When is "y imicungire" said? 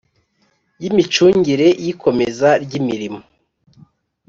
0.81-1.67